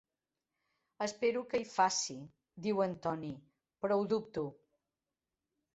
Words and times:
"Espero 1.07 1.43
que 1.51 1.61
hi 1.63 1.67
faci", 1.73 2.17
diu 2.67 2.83
en 2.89 2.97
Toni, 3.07 3.31
"però 3.85 3.99
ho 4.03 4.11
dubto". 4.17 4.49